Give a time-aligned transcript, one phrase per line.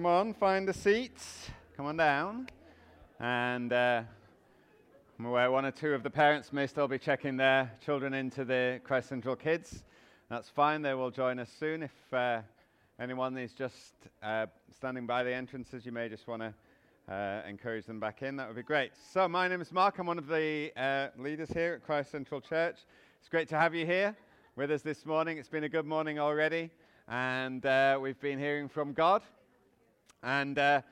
[0.00, 1.12] Come on, find a seat.
[1.76, 2.48] Come on down.
[3.20, 4.02] And uh,
[5.18, 8.46] I'm aware one or two of the parents may still be checking their children into
[8.46, 9.84] the Christ Central Kids.
[10.30, 11.82] That's fine, they will join us soon.
[11.82, 12.40] If uh,
[12.98, 13.92] anyone is just
[14.22, 18.36] uh, standing by the entrances, you may just want to uh, encourage them back in.
[18.36, 18.92] That would be great.
[19.12, 19.98] So, my name is Mark.
[19.98, 22.76] I'm one of the uh, leaders here at Christ Central Church.
[23.18, 24.16] It's great to have you here
[24.56, 25.36] with us this morning.
[25.36, 26.70] It's been a good morning already,
[27.06, 29.20] and uh, we've been hearing from God.
[30.22, 30.82] And uh,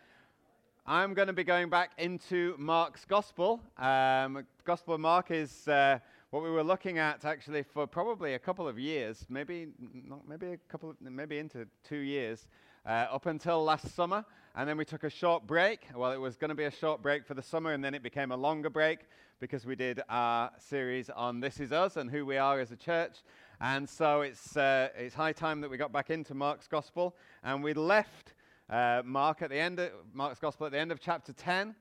[0.87, 3.61] I'm going to be going back into Mark's Gospel.
[3.77, 5.99] Um, Gospel of Mark is uh,
[6.31, 10.53] what we were looking at actually for probably a couple of years, maybe not, maybe
[10.53, 12.49] a couple, of, maybe into two years,
[12.87, 14.25] uh, up until last summer.
[14.57, 15.81] And then we took a short break.
[15.95, 18.03] Well, it was going to be a short break for the summer, and then it
[18.03, 19.01] became a longer break
[19.41, 22.77] because we did our series on This Is Us and who we are as a
[22.77, 23.19] church.
[23.61, 27.15] And so it's, uh, it's high time that we got back into Mark's Gospel,
[27.45, 28.33] and we left
[28.71, 31.75] uh, Mark at the end of Mark's Gospel at the end of chapter 10.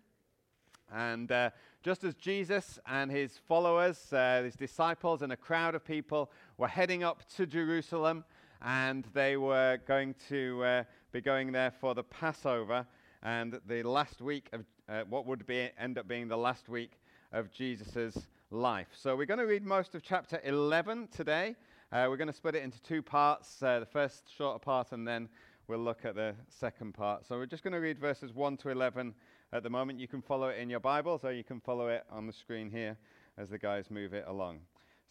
[0.94, 1.50] And uh,
[1.84, 6.68] just as Jesus and his followers, uh, his disciples, and a crowd of people were
[6.68, 8.24] heading up to Jerusalem,
[8.62, 12.86] and they were going to uh, be going there for the Passover
[13.22, 16.92] and the last week of uh, what would be, end up being the last week
[17.34, 18.88] of Jesus' life.
[18.94, 21.56] So we're going to read most of chapter 11 today.
[21.92, 25.06] Uh, we're going to split it into two parts uh, the first shorter part, and
[25.06, 25.28] then
[25.68, 27.26] we'll look at the second part.
[27.26, 29.14] So we're just going to read verses 1 to 11
[29.52, 30.00] at the moment.
[30.00, 32.72] You can follow it in your Bibles or you can follow it on the screen
[32.72, 32.98] here
[33.38, 34.60] as the guys move it along.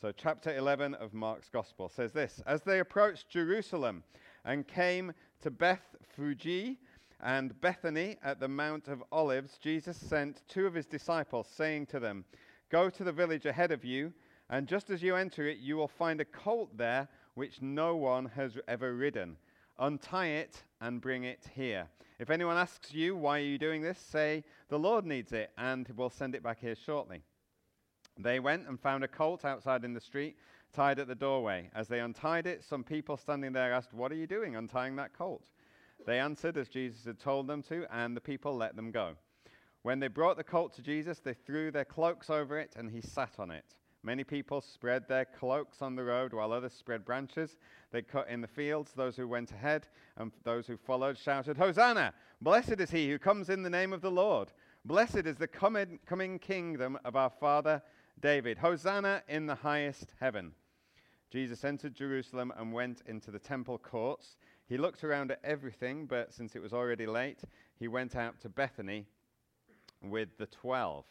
[0.01, 4.03] So, chapter 11 of Mark's Gospel says this As they approached Jerusalem
[4.45, 5.13] and came
[5.43, 6.79] to Beth Fuji
[7.23, 12.01] and Bethany at the Mount of Olives, Jesus sent two of his disciples, saying to
[12.01, 12.25] them,
[12.71, 14.13] Go to the village ahead of you,
[14.51, 18.27] and just as you enter it, you will find a colt there which no one
[18.27, 19.37] has ever ridden
[19.79, 21.89] Untie it and bring it here.
[22.19, 23.99] If anyone asks you, Why are you doing this?
[23.99, 27.23] say, The Lord needs it, and we'll send it back here shortly.
[28.19, 30.37] They went and found a colt outside in the street,
[30.73, 31.71] tied at the doorway.
[31.75, 35.13] As they untied it, some people standing there asked, What are you doing untying that
[35.13, 35.51] colt?
[36.07, 39.17] They answered as Jesus had told them to, and the people let them go.
[39.83, 43.01] When they brought the colt to Jesus, they threw their cloaks over it, and he
[43.01, 43.65] sat on it.
[44.07, 47.57] Many people spread their cloaks on the road, while others spread branches.
[47.91, 48.93] They cut in the fields.
[48.93, 52.15] Those who went ahead and those who followed shouted, Hosanna!
[52.41, 54.53] Blessed is he who comes in the name of the Lord.
[54.85, 57.83] Blessed is the coming, coming kingdom of our father
[58.21, 58.59] David.
[58.59, 60.53] Hosanna in the highest heaven.
[61.33, 64.37] Jesus entered Jerusalem and went into the temple courts.
[64.69, 67.41] He looked around at everything, but since it was already late,
[67.77, 69.09] he went out to Bethany
[70.01, 71.07] with the twelve.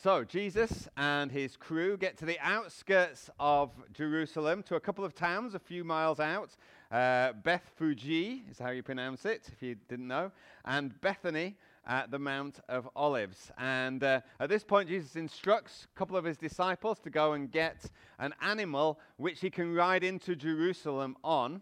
[0.00, 5.12] So, Jesus and his crew get to the outskirts of Jerusalem to a couple of
[5.12, 6.56] towns a few miles out.
[6.88, 10.30] Uh, Bethphage is how you pronounce it, if you didn't know,
[10.64, 13.50] and Bethany at the Mount of Olives.
[13.58, 17.50] And uh, at this point, Jesus instructs a couple of his disciples to go and
[17.50, 21.60] get an animal which he can ride into Jerusalem on.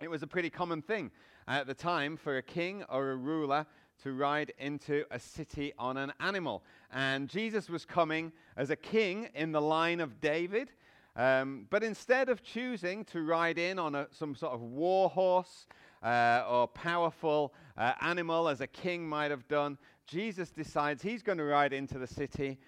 [0.00, 1.10] It was a pretty common thing
[1.46, 3.66] at the time for a king or a ruler
[4.02, 6.62] to ride into a city on an animal.
[6.92, 10.70] And Jesus was coming as a king in the line of David.
[11.16, 15.66] Um, but instead of choosing to ride in on a, some sort of war horse
[16.02, 21.38] uh, or powerful uh, animal as a king might have done, Jesus decides he's going
[21.38, 22.58] to ride into the city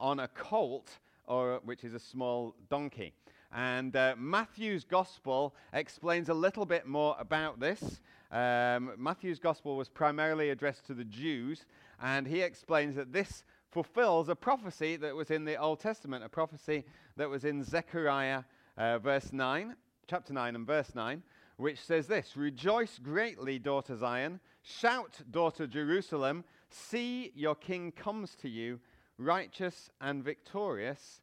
[0.00, 3.12] on a colt, or, which is a small donkey.
[3.52, 8.00] And uh, Matthew's gospel explains a little bit more about this.
[8.30, 11.66] Um, Matthew's gospel was primarily addressed to the Jews,
[12.00, 16.28] and he explains that this fulfills a prophecy that was in the Old Testament, a
[16.28, 16.84] prophecy
[17.16, 18.42] that was in Zechariah
[18.76, 19.74] uh, verse 9,
[20.08, 21.22] chapter 9 and verse 9,
[21.56, 28.48] which says this Rejoice greatly, daughter Zion, shout, daughter Jerusalem, see your king comes to
[28.48, 28.80] you,
[29.18, 31.20] righteous and victorious,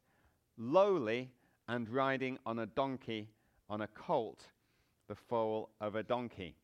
[0.56, 1.30] lowly
[1.68, 3.28] and riding on a donkey,
[3.68, 4.42] on a colt,
[5.08, 6.54] the foal of a donkey.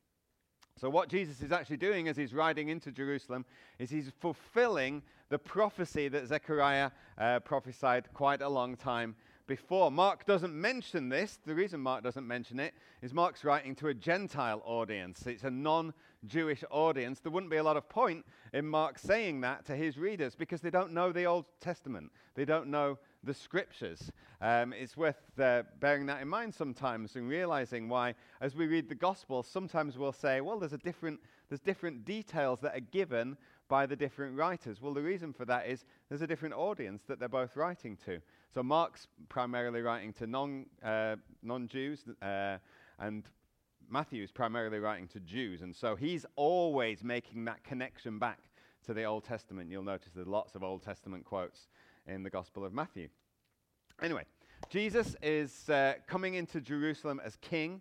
[0.76, 3.44] So, what Jesus is actually doing as he's riding into Jerusalem
[3.79, 9.14] is he's fulfilling the prophecy that Zechariah uh, prophesied quite a long time
[9.46, 9.90] before.
[9.90, 11.38] Mark doesn't mention this.
[11.46, 15.26] The reason Mark doesn't mention it is Mark's writing to a Gentile audience.
[15.26, 15.93] It's a non
[16.26, 17.20] Jewish audience.
[17.20, 20.61] There wouldn't be a lot of point in Mark saying that to his readers because
[20.61, 22.11] they don't know the Old Testament.
[22.34, 24.11] They don't know the scriptures.
[24.41, 28.88] Um, it's worth uh, bearing that in mind sometimes and realizing why, as we read
[28.88, 33.37] the gospel, sometimes we'll say, well, there's, a different, there's different details that are given
[33.69, 34.82] by the different writers.
[34.82, 38.21] Well, the reason for that is there's a different audience that they're both writing to.
[38.53, 42.59] So Mark's primarily writing to non, uh, non-Jews, uh,
[42.99, 43.25] and
[43.88, 48.38] Matthew is primarily writing to Jews, and so he's always making that connection back
[48.87, 49.70] to the Old Testament.
[49.70, 51.69] You'll notice there's lots of Old Testament quotes
[52.06, 53.09] in the Gospel of Matthew.
[54.03, 54.25] Anyway,
[54.69, 57.81] Jesus is uh, coming into Jerusalem as king.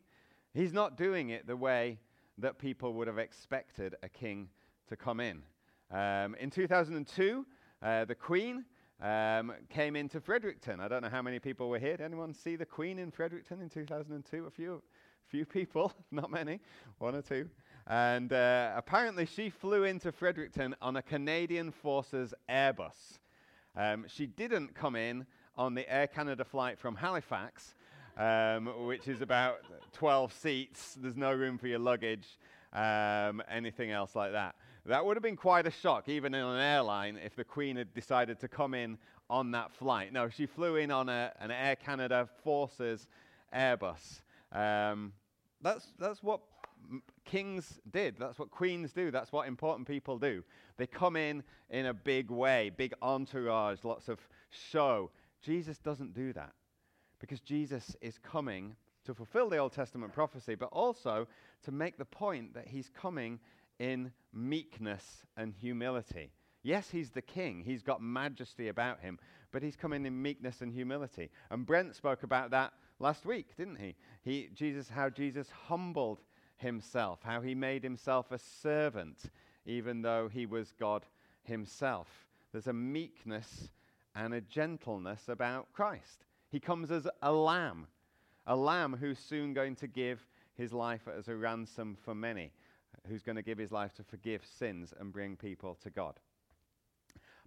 [0.54, 2.00] He's not doing it the way
[2.38, 4.50] that people would have expected a king
[4.88, 5.44] to come in.
[5.92, 7.46] Um, in 2002,
[7.82, 8.66] uh, the Queen
[9.02, 10.80] um, came into Fredericton.
[10.80, 11.98] I don't know how many people were here.
[11.98, 14.46] Did anyone see the Queen in Fredericton in 2002?
[14.46, 14.82] A few,
[15.28, 16.60] few people, not many,
[17.00, 17.50] one or two.
[17.88, 23.20] And uh, apparently, she flew into Fredericton on a Canadian Forces Airbus.
[23.76, 25.26] Um, she didn't come in
[25.58, 27.76] on the Air Canada flight from Halifax,
[28.18, 29.58] um, which is about
[29.94, 30.98] 12 seats.
[31.00, 32.40] There's no room for your luggage,
[32.72, 34.56] um, anything else like that.
[34.86, 37.94] That would have been quite a shock, even in an airline, if the Queen had
[37.94, 38.98] decided to come in
[39.30, 40.12] on that flight.
[40.12, 43.08] No, she flew in on a, an Air Canada Forces
[43.56, 44.22] Airbus.
[44.52, 45.14] Um,
[45.62, 46.42] that's, that's what
[47.26, 48.18] kings did.
[48.20, 49.10] That's what queens do.
[49.10, 50.44] That's what important people do.
[50.78, 55.12] They come in in a big way, big entourage, lots of show.
[55.42, 56.54] Jesus doesn't do that
[57.20, 58.76] because Jesus is coming
[59.06, 61.28] to fulfill the Old Testament prophecy, but also
[61.64, 63.40] to make the point that he's coming
[63.80, 66.32] in meekness and humility.
[66.64, 67.64] Yes, he's the king.
[67.66, 69.20] He's got majesty about him,
[69.52, 71.30] but he's coming in meekness and humility.
[71.52, 73.96] And Brent spoke about that last week, didn't he?
[74.24, 76.22] he Jesus, how Jesus humbled
[76.56, 79.30] himself, how he made himself a servant,
[79.66, 81.06] even though he was God
[81.44, 82.08] himself.
[82.52, 83.70] There's a meekness
[84.16, 86.26] and a gentleness about Christ.
[86.50, 87.88] He comes as a lamb,
[88.46, 90.26] a lamb who's soon going to give
[90.56, 92.52] his life as a ransom for many
[93.08, 96.20] who's going to give his life to forgive sins and bring people to God.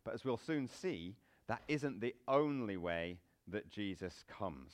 [0.05, 1.15] But as we'll soon see,
[1.47, 3.19] that isn't the only way
[3.49, 4.73] that Jesus comes.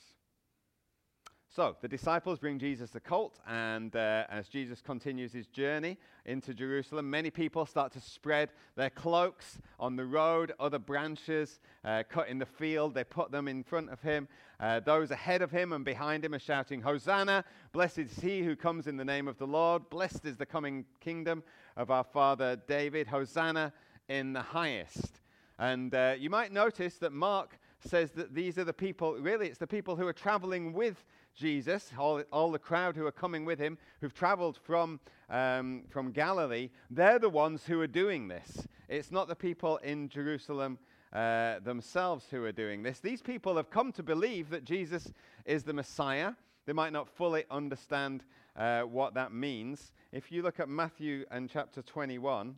[1.55, 6.51] So the disciples bring Jesus the colt, and uh, as Jesus continues his journey into
[6.51, 12.27] Jerusalem, many people start to spread their cloaks on the road, other branches uh, cut
[12.27, 12.95] in the field.
[12.95, 14.27] They put them in front of him.
[14.59, 17.45] Uh, those ahead of him and behind him are shouting, Hosanna!
[17.71, 19.87] Blessed is he who comes in the name of the Lord.
[19.91, 21.43] Blessed is the coming kingdom
[21.77, 23.05] of our father David.
[23.05, 23.73] Hosanna
[24.09, 25.21] in the highest.
[25.59, 29.57] And uh, you might notice that Mark says that these are the people, really, it's
[29.57, 33.59] the people who are traveling with Jesus, all, all the crowd who are coming with
[33.59, 34.99] him, who've traveled from,
[35.29, 38.67] um, from Galilee, they're the ones who are doing this.
[38.87, 40.77] It's not the people in Jerusalem
[41.11, 42.99] uh, themselves who are doing this.
[42.99, 45.11] These people have come to believe that Jesus
[45.45, 46.33] is the Messiah.
[46.65, 48.23] They might not fully understand
[48.55, 49.91] uh, what that means.
[50.11, 52.55] If you look at Matthew and chapter 21,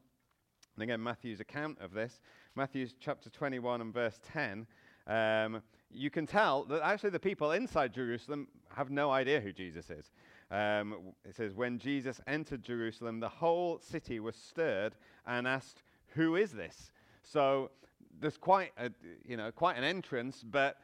[0.75, 2.19] and again, Matthew's account of this,
[2.55, 4.67] Matthew chapter 21 and verse 10,
[5.07, 5.61] um,
[5.91, 10.11] you can tell that actually the people inside Jerusalem have no idea who Jesus is.
[10.51, 16.35] Um, it says, When Jesus entered Jerusalem, the whole city was stirred and asked, Who
[16.35, 16.91] is this?
[17.23, 17.71] So
[18.19, 18.91] there's quite, a,
[19.25, 20.77] you know, quite an entrance, but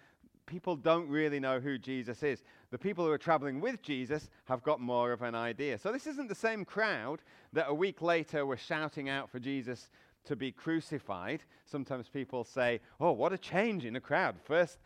[0.46, 2.44] people don't really know who Jesus is.
[2.72, 5.78] The people who are traveling with Jesus have got more of an idea.
[5.78, 7.22] So this isn't the same crowd
[7.54, 9.90] that a week later were shouting out for Jesus
[10.26, 11.44] to be crucified.
[11.66, 14.36] Sometimes people say, Oh, what a change in the crowd.
[14.44, 14.80] First,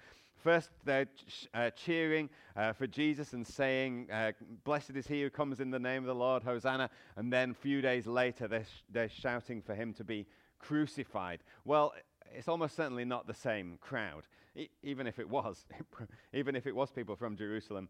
[0.44, 4.32] first they're ch- uh, cheering uh, for Jesus and saying, uh,
[4.64, 6.90] Blessed is he who comes in the name of the Lord, Hosanna.
[7.16, 10.26] And then a few days later, they're, sh- they're shouting for him to be
[10.60, 11.42] crucified.
[11.66, 11.94] Well,
[12.34, 14.24] it's almost certainly not the same crowd.
[14.56, 15.66] E- even if it was,
[16.34, 17.90] even if it was people from Jerusalem,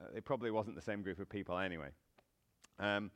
[0.00, 1.88] uh, it probably wasn't the same group of people anyway.
[2.78, 3.10] Um,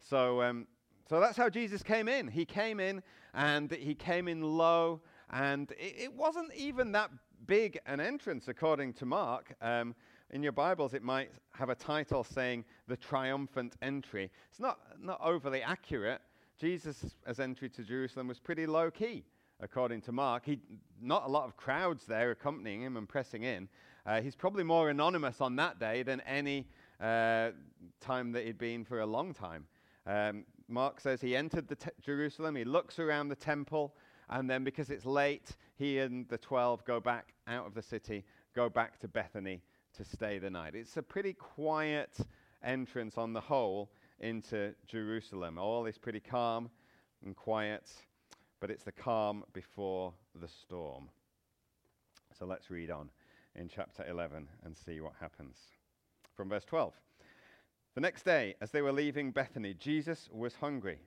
[0.00, 0.66] so, um,
[1.08, 2.28] so that's how Jesus came in.
[2.28, 3.02] He came in
[3.34, 7.10] and he came in low, and it, it wasn't even that
[7.46, 9.54] big an entrance, according to Mark.
[9.60, 9.94] Um,
[10.30, 14.30] in your Bibles, it might have a title saying the triumphant entry.
[14.50, 16.20] It's not, not overly accurate.
[16.58, 19.24] Jesus' entry to Jerusalem was pretty low key,
[19.60, 20.44] according to Mark.
[20.46, 20.60] He,
[21.00, 23.68] not a lot of crowds there accompanying him and pressing in.
[24.06, 26.66] Uh, he's probably more anonymous on that day than any
[27.00, 27.50] uh,
[28.00, 29.66] time that he'd been for a long time.
[30.06, 33.94] Um, Mark says he entered te- Jerusalem, he looks around the temple,
[34.30, 38.24] and then because it's late, he and the 12 go back out of the city,
[38.54, 39.62] go back to Bethany
[39.96, 40.74] to stay the night.
[40.74, 42.16] It's a pretty quiet
[42.62, 43.90] entrance on the whole
[44.20, 45.58] into Jerusalem.
[45.58, 46.70] All is pretty calm
[47.24, 47.90] and quiet,
[48.60, 51.10] but it's the calm before the storm.
[52.38, 53.10] So let's read on
[53.54, 55.56] in chapter 11 and see what happens.
[56.34, 56.94] From verse 12.
[57.94, 60.98] The next day, as they were leaving Bethany, Jesus was hungry.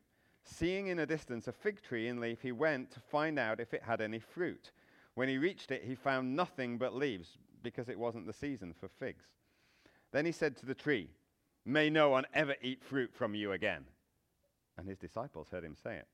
[0.43, 3.73] Seeing in a distance a fig tree in leaf, he went to find out if
[3.73, 4.71] it had any fruit.
[5.13, 8.87] When he reached it, he found nothing but leaves, because it wasn't the season for
[8.87, 9.25] figs.
[10.13, 11.09] Then he said to the tree,
[11.65, 13.83] May no one ever eat fruit from you again.
[14.77, 16.07] And his disciples heard him say it.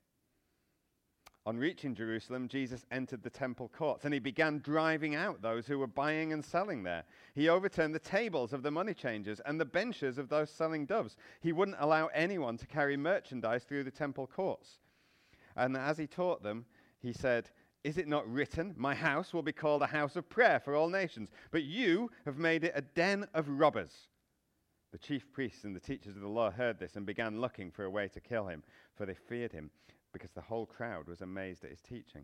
[1.46, 5.78] On reaching Jerusalem, Jesus entered the temple courts and he began driving out those who
[5.78, 7.04] were buying and selling there.
[7.36, 11.18] He overturned the tables of the money changers and the benches of those selling doves.
[11.42, 14.80] He wouldn't allow anyone to carry merchandise through the temple courts.
[15.58, 16.66] And as he taught them,
[17.02, 17.50] he said,
[17.84, 20.88] Is it not written, My house will be called a house of prayer for all
[20.88, 21.30] nations?
[21.52, 24.08] But you have made it a den of robbers.
[24.94, 27.84] The chief priests and the teachers of the law heard this and began looking for
[27.84, 28.64] a way to kill him,
[28.96, 29.72] for they feared him
[30.14, 32.24] because the whole crowd was amazed at his teaching.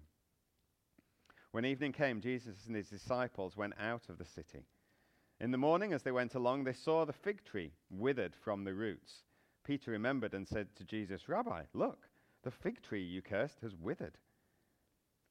[1.51, 4.65] When evening came, Jesus and his disciples went out of the city.
[5.39, 8.73] In the morning, as they went along, they saw the fig tree withered from the
[8.73, 9.23] roots.
[9.65, 12.07] Peter remembered and said to Jesus, Rabbi, look,
[12.43, 14.17] the fig tree you cursed has withered.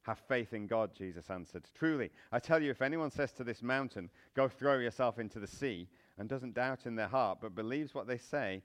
[0.03, 1.65] Have faith in God, Jesus answered.
[1.75, 5.47] Truly, I tell you, if anyone says to this mountain, Go throw yourself into the
[5.47, 5.87] sea,
[6.17, 8.61] and doesn't doubt in their heart, but believes what they say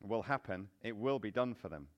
[0.00, 1.88] will happen, it will be done for them.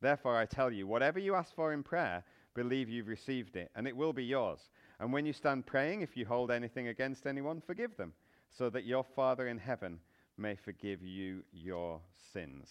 [0.00, 2.22] Therefore, I tell you, whatever you ask for in prayer,
[2.54, 4.70] believe you've received it, and it will be yours.
[5.00, 8.12] And when you stand praying, if you hold anything against anyone, forgive them,
[8.50, 10.00] so that your Father in heaven
[10.36, 12.00] may forgive you your
[12.32, 12.70] sins.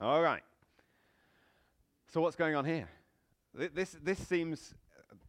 [0.00, 0.42] All right.
[2.12, 2.88] So, what's going on here?
[3.54, 4.74] This, this, seems,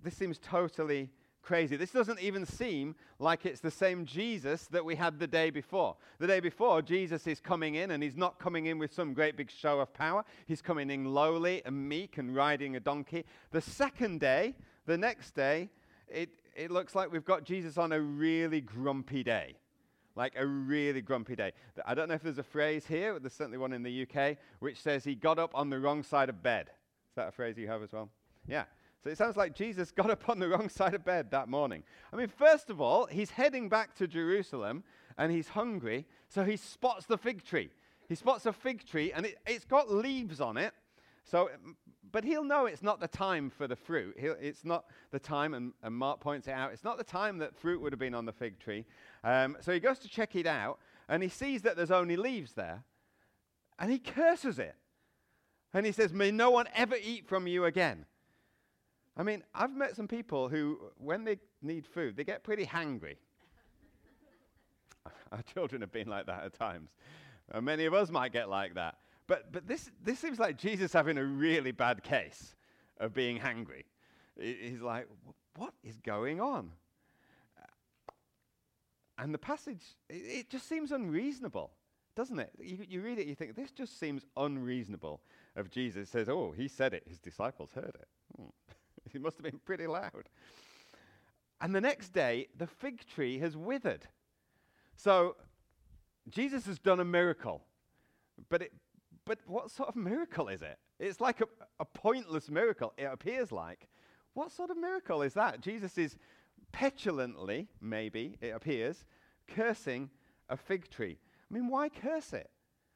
[0.04, 1.10] this seems totally
[1.46, 1.78] crazy.
[1.78, 5.96] This doesn't even seem like it's the same Jesus that we had the day before.
[6.20, 9.38] The day before, Jesus is coming in, and he's not coming in with some great
[9.38, 10.25] big show of power.
[10.48, 13.24] He's coming in lowly and meek and riding a donkey.
[13.52, 15.70] The second day, the next day,
[16.08, 19.56] it, it looks like we've got Jesus on a really grumpy day.
[20.16, 21.52] Like a really grumpy day.
[21.86, 24.38] I don't know if there's a phrase here, but there's certainly one in the UK,
[24.60, 26.68] which says he got up on the wrong side of bed.
[26.68, 28.10] Is that a phrase you have as well?
[28.48, 28.64] Yeah.
[29.06, 31.84] So it sounds like Jesus got up on the wrong side of bed that morning.
[32.12, 34.84] I mean, first of all, he's heading back to Jerusalem
[35.16, 37.70] and he's hungry, so he spots the fig tree.
[38.10, 40.74] He spots a fig tree and it, has got leaves on it.
[41.24, 41.52] So,
[42.12, 44.16] but he'll know it's not the time for the fruit.
[44.20, 47.38] He'll, it's not the time, and, and, Mark points it out, it's not the time
[47.40, 48.86] that fruit would have been on the fig tree.
[49.24, 52.54] Um, so he goes to check it out and he sees that there's only leaves
[52.54, 52.84] there
[53.78, 54.76] and he curses it.
[55.76, 58.06] And he says, May no one ever eat from you again.
[59.18, 63.16] I mean, I've met some people who, when they need food, they get pretty hangry.
[65.32, 66.90] Our children have been like that at times.
[67.52, 68.98] Uh, many of us might get like that.
[69.28, 72.56] But, but this, this seems like Jesus having a really bad case
[73.00, 73.84] of being hangry.
[74.40, 75.08] He's like,
[75.56, 76.72] what is going on?
[79.18, 81.72] And the passage, it, it just seems unreasonable,
[82.16, 82.52] doesn't it?
[82.60, 85.22] You, you, read it, you think, this just seems unreasonable
[85.56, 86.10] of Jesus.
[86.10, 88.08] It says, oh, he said it, his disciples heard it.
[88.38, 88.50] Hmm.
[89.14, 90.30] it must have been pretty loud.
[91.62, 94.08] And the next day, the fig tree has withered.
[94.96, 95.36] So
[96.30, 97.62] Jesus has done a miracle.
[98.50, 98.74] But, it,
[99.26, 100.78] but what sort of miracle is it?
[101.00, 101.46] It's like a,
[101.80, 103.88] a pointless miracle, it appears like.
[104.34, 105.62] What sort of miracle is that?
[105.62, 106.18] Jesus is
[106.72, 109.06] petulantly, maybe it appears,
[109.48, 110.10] cursing
[110.50, 111.18] a fig tree.
[111.50, 112.50] I mean, why curse it?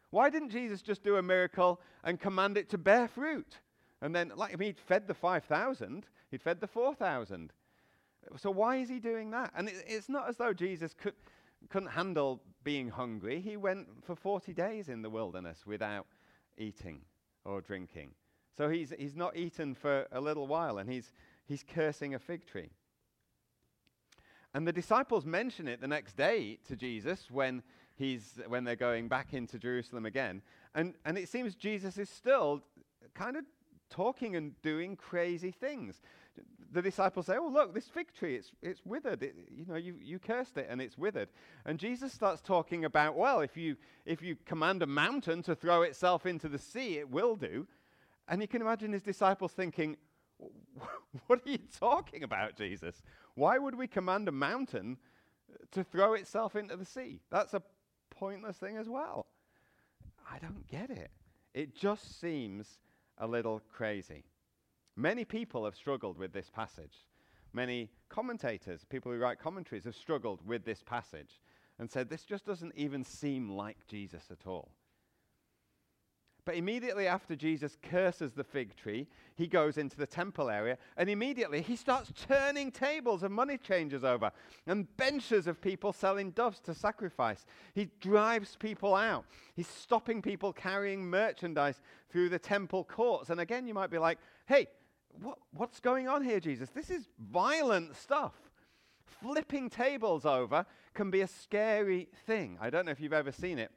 [0.10, 3.60] Why didn't Jesus just do a miracle and command it to bear fruit?
[4.02, 7.52] And then, like, I mean, he'd fed the 5,000, he'd fed the 4,000.
[8.38, 9.52] So why is he doing that?
[9.56, 11.14] And it, it's not as though Jesus could,
[11.70, 13.42] couldn't handle being hungry.
[13.42, 16.06] He went for 40 days in the wilderness without
[16.58, 17.02] eating
[17.46, 18.12] or drinking.
[18.58, 21.12] So he's, he's not eaten for a little while, and he's,
[21.46, 22.70] he's cursing a fig tree.
[24.54, 27.62] And the disciples mention it the next day to Jesus when,
[27.96, 30.42] he's, when they're going back into Jerusalem again.
[30.74, 32.64] And, and it seems Jesus is still
[33.14, 33.46] kind of
[33.90, 36.02] talking and doing crazy things.
[36.72, 39.24] The disciples say, Oh, look, this fig tree, it's, it's withered.
[39.24, 41.30] It, you know, you, you cursed it and it's withered.
[41.66, 45.82] And Jesus starts talking about, Well, if you, if you command a mountain to throw
[45.82, 47.68] itself into the sea, it will do.
[48.28, 49.98] And you can imagine his disciples thinking,
[51.28, 53.02] What are you talking about, Jesus?
[53.36, 54.98] Why would we command a mountain
[55.72, 57.22] to throw itself into the sea?
[57.32, 57.64] That's a
[58.10, 59.28] pointless thing as well.
[60.32, 61.10] I don't get it.
[61.54, 62.78] It just seems
[63.20, 64.24] a little crazy.
[64.96, 67.06] Many people have struggled with this passage.
[67.54, 71.40] Many commentators, people who write commentaries, have struggled with this passage
[71.80, 74.72] and said this just doesn't even seem like Jesus at all.
[76.50, 81.08] But immediately after Jesus curses the fig tree, he goes into the temple area and
[81.08, 84.32] immediately he starts turning tables of money changers over
[84.66, 87.46] and benches of people selling doves to sacrifice.
[87.76, 89.26] He drives people out.
[89.56, 93.30] He's stopping people carrying merchandise through the temple courts.
[93.30, 94.70] And again, you might be like, hey,
[95.22, 96.72] what, what's going on here, Jesus?
[96.72, 98.34] This is violent stuff.
[99.06, 100.66] Flipping tables over
[100.96, 102.58] can be a scary thing.
[102.60, 103.72] I don't know if you've ever seen it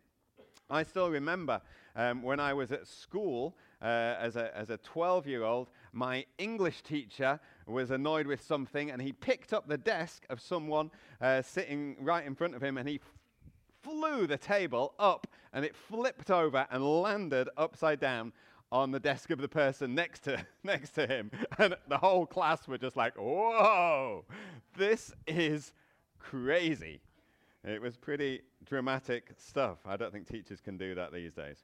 [0.73, 1.61] I still remember
[1.97, 6.25] um, when I was at school uh, as a, as a 12 year old, my
[6.39, 11.43] English teacher was annoyed with something and he picked up the desk of someone uh,
[11.43, 13.01] sitting right in front of him and he
[13.83, 18.33] flew the table up and it flipped over and landed upside down
[18.71, 21.31] on the desk of the person next to, next to him.
[21.59, 24.25] And the whole class were just like, whoa,
[24.77, 25.73] this is
[26.19, 27.01] crazy.
[27.65, 29.79] It was pretty dramatic stuff.
[29.87, 31.63] I don't think teachers can do that these days.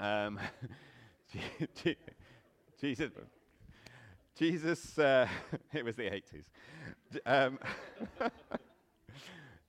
[0.00, 0.38] Um,
[2.80, 3.10] Jesus,
[4.36, 5.26] Jesus, uh,
[5.72, 6.44] it was the 80s.
[7.26, 7.58] Um,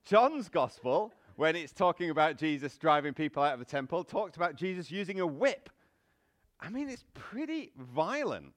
[0.05, 4.55] John's gospel, when it's talking about Jesus driving people out of the temple, talked about
[4.55, 5.69] Jesus using a whip.
[6.61, 8.53] I mean, it's pretty violent.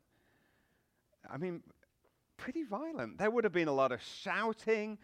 [1.30, 1.62] I mean,
[2.36, 3.16] pretty violent.
[3.16, 4.98] There would have been a lot of shouting.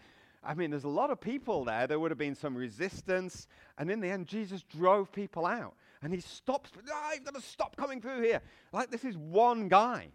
[0.44, 1.86] I mean, there's a lot of people there.
[1.86, 3.46] There would have been some resistance.
[3.78, 5.74] And in the end, Jesus drove people out.
[6.02, 6.70] And he stops.
[6.90, 8.40] Ah, you've got to stop coming through here.
[8.72, 10.08] Like, this is one guy.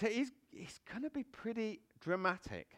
[0.00, 2.68] So he's, he's going to be pretty dramatic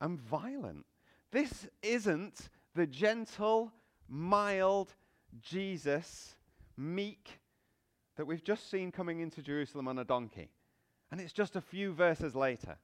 [0.00, 0.86] and violent.
[1.30, 3.72] This isn't the gentle,
[4.08, 4.94] mild
[5.40, 6.36] Jesus,
[6.76, 7.40] meek,
[8.16, 10.50] that we've just seen coming into Jerusalem on a donkey.
[11.10, 12.78] And it's just a few verses later.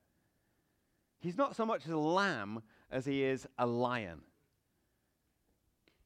[1.21, 4.21] He's not so much a lamb as he is a lion.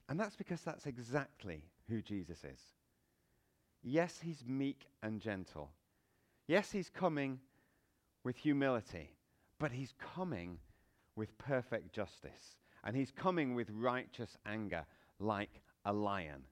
[0.09, 2.61] And that's because that's exactly who Jesus is.
[3.83, 5.71] Yes, he's meek and gentle.
[6.47, 7.39] Yes, he's coming
[8.25, 9.11] with humility,
[9.59, 10.59] but he's coming
[11.17, 12.57] with perfect justice.
[12.85, 14.85] And he's coming with righteous anger
[15.19, 16.45] like a lion.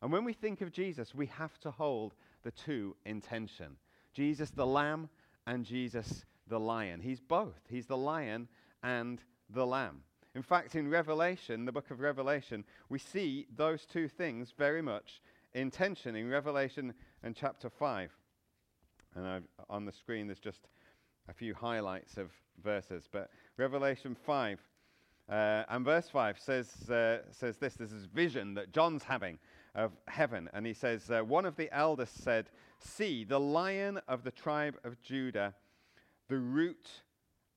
[0.00, 3.76] And when we think of Jesus, we have to hold the two in tension
[4.14, 5.08] Jesus the lamb
[5.46, 7.00] and Jesus the lion.
[7.00, 7.60] He's both.
[7.68, 8.48] He's the lion
[8.82, 10.02] and the lamb.
[10.38, 15.20] In fact, in Revelation, the book of Revelation, we see those two things very much
[15.52, 18.12] in tension in Revelation and chapter 5.
[19.16, 20.68] And I've, on the screen, there's just
[21.28, 22.30] a few highlights of
[22.62, 23.08] verses.
[23.10, 24.60] But Revelation 5
[25.28, 29.40] uh, and verse 5 says, uh, says this this is vision that John's having
[29.74, 30.48] of heaven.
[30.52, 34.76] And he says, uh, One of the elders said, See, the lion of the tribe
[34.84, 35.56] of Judah,
[36.28, 37.02] the root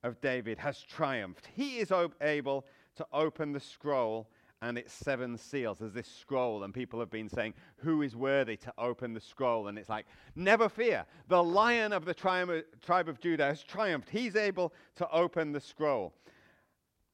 [0.03, 1.47] of David, has triumphed.
[1.53, 4.29] He is ob- able to open the scroll
[4.61, 5.79] and its seven seals.
[5.79, 9.67] There's this scroll, and people have been saying, Who is worthy to open the scroll?
[9.67, 11.05] And it's like, Never fear.
[11.27, 14.09] The lion of the tri- tribe of Judah has triumphed.
[14.09, 16.13] He's able to open the scroll.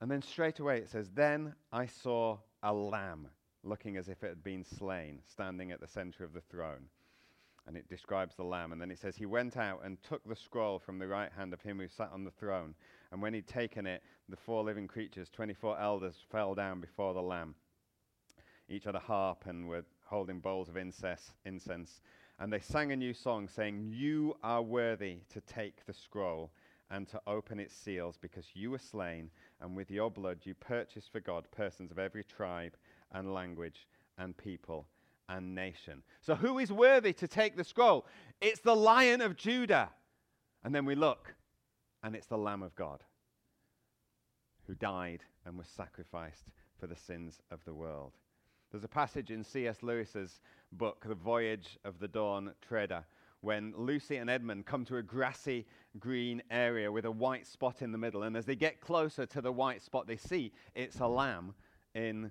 [0.01, 3.27] And then straight away it says, Then I saw a lamb
[3.63, 6.89] looking as if it had been slain, standing at the center of the throne.
[7.65, 8.71] And it describes the lamb.
[8.71, 11.53] And then it says, He went out and took the scroll from the right hand
[11.53, 12.75] of him who sat on the throne.
[13.11, 17.21] And when he'd taken it, the four living creatures, 24 elders, fell down before the
[17.21, 17.55] lamb.
[18.69, 21.31] Each had a harp and were holding bowls of incense.
[21.45, 22.01] incense.
[22.39, 26.51] And they sang a new song, saying, You are worthy to take the scroll
[26.89, 31.11] and to open its seals, because you were slain, and with your blood you purchased
[31.11, 32.77] for God persons of every tribe
[33.11, 34.87] and language and people
[35.29, 36.03] and nation.
[36.21, 38.05] So, who is worthy to take the scroll?
[38.39, 39.89] It's the Lion of Judah.
[40.63, 41.35] And then we look,
[42.03, 43.03] and it's the Lamb of God
[44.65, 48.13] who died and was sacrificed for the sins of the world.
[48.71, 49.81] There's a passage in C.S.
[49.81, 50.41] Lewis's
[50.73, 53.05] book, The Voyage of the Dawn Treader,
[53.41, 55.65] when Lucy and Edmund come to a grassy
[55.99, 58.23] green area with a white spot in the middle.
[58.23, 61.53] And as they get closer to the white spot, they see it's a lamb
[61.95, 62.29] in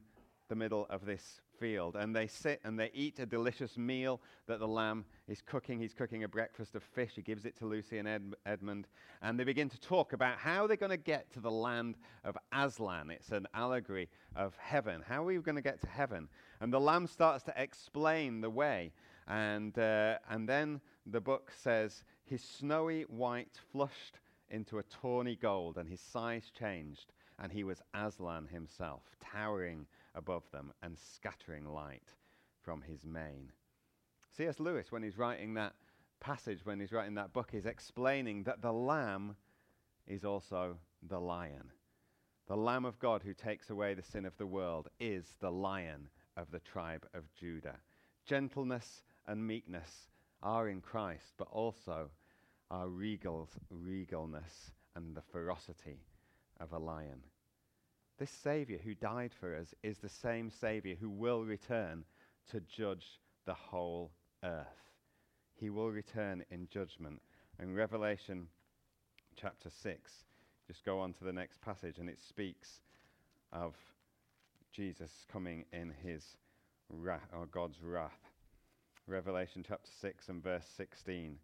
[0.49, 1.97] the middle of this field.
[1.97, 5.81] And they sit and they eat a delicious meal that the lamb is cooking.
[5.81, 7.13] He's cooking a breakfast of fish.
[7.17, 8.87] He gives it to Lucy and Ed- Edmund.
[9.23, 12.37] And they begin to talk about how they're going to get to the land of
[12.53, 13.11] Aslan.
[13.11, 15.03] It's an allegory of heaven.
[15.07, 16.29] How are we going to get to heaven?
[16.61, 18.93] And the lamb starts to explain the way.
[19.29, 24.19] And, uh, and then the book says, His snowy white flushed
[24.51, 29.87] into a tawny gold, and his size changed, and he was Aslan himself, towering
[30.17, 32.09] above them and scattering light
[32.63, 33.53] from his mane.
[34.37, 34.59] C.S.
[34.59, 35.75] Lewis, when he's writing that
[36.21, 39.37] passage, when he's writing that book, is explaining that the Lamb
[40.07, 40.77] is also
[41.09, 41.71] the lion.
[42.49, 46.09] The Lamb of God who takes away the sin of the world is the lion
[46.37, 47.77] of the tribe of Judah.
[48.25, 50.09] Gentleness and meekness
[50.43, 52.11] are in Christ, but also
[52.71, 56.01] our regals, regalness and the ferocity
[56.61, 57.23] of a lion.
[58.19, 62.05] This Savior who died for us is the same Savior who will return
[62.51, 64.11] to judge the whole
[64.43, 64.67] earth.
[65.55, 67.21] He will return in judgment.
[67.61, 68.47] In Revelation
[69.37, 70.13] chapter 6,
[70.67, 72.81] just go on to the next passage, and it speaks
[73.53, 73.75] of
[74.73, 76.25] Jesus coming in his
[76.89, 78.31] wrath, or God's wrath.
[79.07, 81.37] Revelation chapter 6 and verse 16.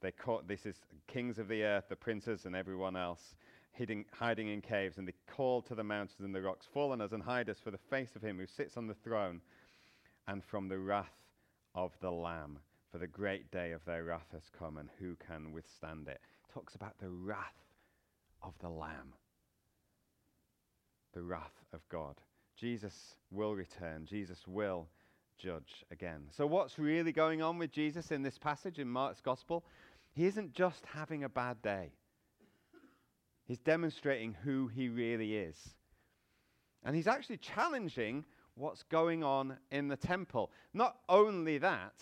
[0.00, 3.34] They caught, this is kings of the earth, the princes, and everyone else
[3.76, 7.00] hiding, hiding in caves, and they call to the mountains and the rocks, Fall on
[7.00, 9.40] us and hide us for the face of him who sits on the throne
[10.28, 11.20] and from the wrath
[11.74, 12.58] of the Lamb.
[12.90, 16.20] For the great day of their wrath has come, and who can withstand it?
[16.48, 17.38] it talks about the wrath
[18.42, 19.14] of the Lamb,
[21.12, 22.16] the wrath of God.
[22.56, 24.88] Jesus will return, Jesus will
[25.38, 26.22] judge again.
[26.30, 29.64] So, what's really going on with Jesus in this passage in Mark's Gospel?
[30.12, 31.92] He isn't just having a bad day,
[33.50, 35.56] he's demonstrating who he really is.
[36.84, 40.52] And he's actually challenging what's going on in the temple.
[40.72, 41.94] Not only that,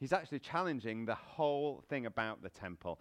[0.00, 2.98] he's actually challenging the whole thing about the temple.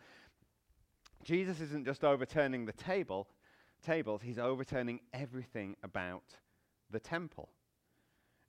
[1.24, 3.30] Jesus isn't just overturning the table,
[3.82, 6.26] tables, he's overturning everything about
[6.92, 7.48] the temple.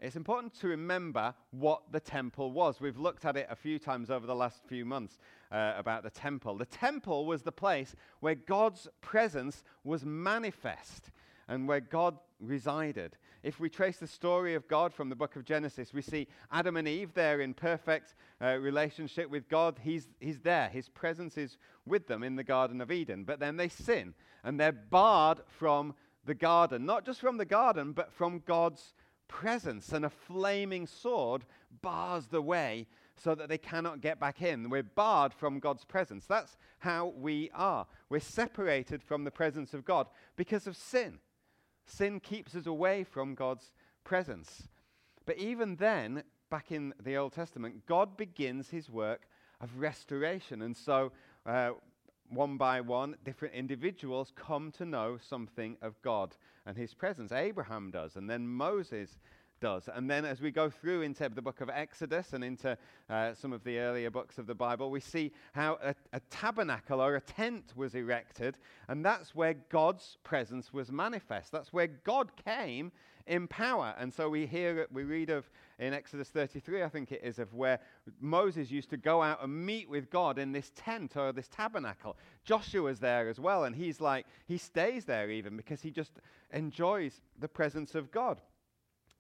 [0.01, 2.81] It's important to remember what the temple was.
[2.81, 5.19] We've looked at it a few times over the last few months
[5.51, 6.57] uh, about the temple.
[6.57, 11.11] The temple was the place where God's presence was manifest
[11.49, 13.17] and where God resided.
[13.43, 16.77] If we trace the story of God from the book of Genesis, we see Adam
[16.77, 19.81] and Eve there in perfect uh, relationship with God.
[19.83, 21.57] He's, he's there, His presence is
[21.87, 23.25] with them in the Garden of Eden.
[23.25, 27.93] But then they sin and they're barred from the garden, not just from the garden,
[27.93, 28.95] but from God's
[29.29, 31.45] presence, and a flaming sword
[31.83, 32.87] bars the way
[33.17, 34.71] so that they cannot get back in.
[34.71, 36.27] We're barred from God's presence.
[36.27, 37.87] That's how we are.
[38.09, 41.19] We're separated from the presence of God because of sin.
[41.85, 43.73] Sin keeps us away from God's
[44.05, 44.69] presence.
[45.27, 49.29] But even then, back in the Old Testament, God begins his work
[49.61, 50.63] of restoration.
[50.63, 51.13] And so
[51.45, 51.71] uh,
[52.31, 56.37] one by one, different individuals come to know something of God
[56.67, 57.33] and his presence.
[57.33, 59.19] Abraham does, and then Moses
[59.61, 59.89] does.
[59.93, 62.77] And then as we go through into the book of Exodus and into
[63.11, 67.01] uh, some of the earlier books of the Bible, we see how a, a, tabernacle
[67.01, 71.53] or a tent was erected, and that's where God's presence was manifest.
[71.53, 72.93] That's where God came
[73.27, 73.95] in power.
[73.99, 77.55] And so we hear, we read of in Exodus 33, I think it is, of
[77.55, 77.79] where
[78.21, 82.17] Moses used to go out and meet with God in this tent or this tabernacle.
[82.45, 86.13] Joshua's there as well, and he's like, he stays there even because he just
[86.53, 88.41] enjoys the presence of God.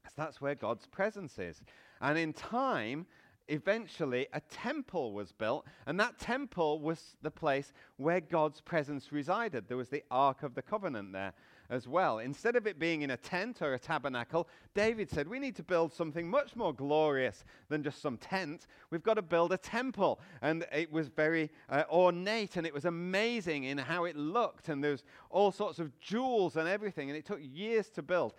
[0.05, 1.61] So that's where God's presence is.
[2.01, 3.07] And in time,
[3.49, 9.69] eventually a temple was built, and that temple was the place where God's presence resided.
[9.69, 11.35] There was the Ark of the Covenant there
[11.71, 12.19] as well.
[12.19, 15.63] Instead of it being in a tent or a tabernacle, David said, We need to
[15.63, 18.67] build something much more glorious than just some tent.
[18.91, 20.21] We've got to build a temple.
[20.41, 24.69] And it was very uh, ornate and it was amazing in how it looked.
[24.69, 27.11] And there's all sorts of jewels and everything.
[27.11, 28.35] And it took years to build.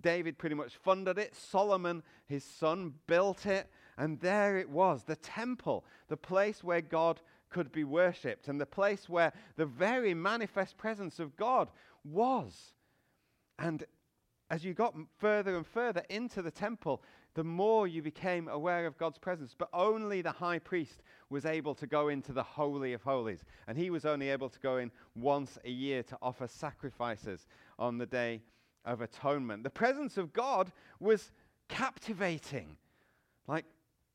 [0.00, 1.34] David pretty much funded it.
[1.34, 3.68] Solomon, his son, built it.
[3.96, 8.66] And there it was, the temple, the place where God could be worshipped, and the
[8.66, 11.70] place where the very manifest presence of God
[12.04, 12.74] was.
[13.58, 13.84] And
[14.50, 17.02] as you got further and further into the temple,
[17.34, 19.54] the more you became aware of God's presence.
[19.56, 23.44] But only the high priest was able to go into the Holy of Holies.
[23.66, 27.46] And he was only able to go in once a year to offer sacrifices
[27.78, 28.42] on the Day
[28.84, 29.62] of Atonement.
[29.62, 31.30] The presence of God was
[31.68, 32.76] captivating.
[33.46, 33.66] Like,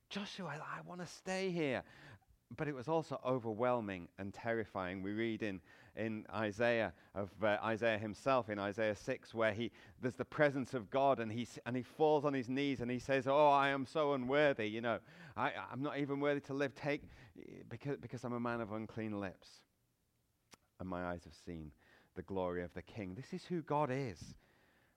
[0.10, 1.84] Joshua, I want to stay here.
[2.56, 5.02] But it was also overwhelming and terrifying.
[5.02, 5.62] We read in
[5.96, 10.90] in Isaiah of uh, Isaiah himself in Isaiah 6 where he there's the presence of
[10.90, 13.86] God and he and he falls on his knees and he says oh I am
[13.86, 15.00] so unworthy you know.
[15.38, 16.74] I I'm not even worthy to live.
[16.76, 17.04] Take
[17.70, 19.62] because because I'm a man of unclean lips
[20.80, 21.72] and my eyes have seen
[22.16, 23.16] the glory of the king.
[23.16, 24.36] This is who God is.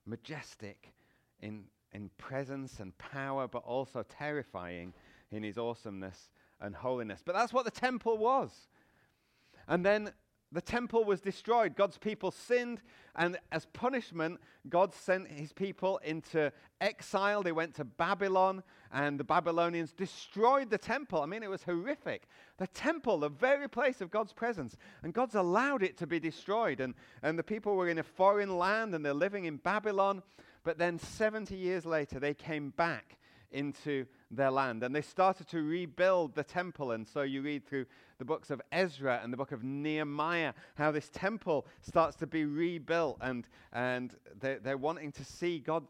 [0.06, 0.92] Majestic
[1.40, 4.92] in in presence and power but also terrifying
[5.30, 8.68] in his awesomeness and holiness but that's what the temple was
[9.68, 10.12] and then
[10.52, 11.74] the temple was destroyed.
[11.74, 12.80] God's people sinned,
[13.16, 17.42] and as punishment, God sent his people into exile.
[17.42, 21.20] They went to Babylon, and the Babylonians destroyed the temple.
[21.20, 22.28] I mean, it was horrific.
[22.58, 26.80] The temple, the very place of God's presence, and God's allowed it to be destroyed.
[26.80, 30.22] And, and the people were in a foreign land, and they're living in Babylon.
[30.62, 33.18] But then 70 years later, they came back
[33.50, 34.82] into their land.
[34.82, 36.92] And they started to rebuild the temple.
[36.92, 37.86] And so you read through
[38.18, 42.44] the books of Ezra and the book of Nehemiah how this temple starts to be
[42.44, 43.18] rebuilt.
[43.20, 45.84] And, and they're, they're wanting to see God.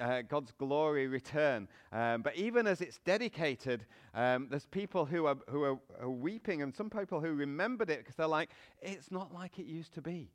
[0.00, 1.68] Uh, God's glory return.
[1.92, 6.62] Um, but even as it's dedicated, um, there's people who are, who are, are weeping,
[6.62, 8.48] and some people who remembered it because they're like,
[8.80, 10.30] it's not like it used to be.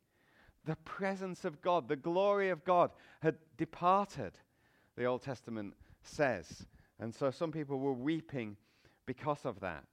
[0.66, 2.92] The presence of God, the glory of God
[3.24, 4.34] had departed,
[4.96, 6.68] the Old Testament says.
[7.00, 8.58] And so some people were weeping
[9.06, 9.84] because of that.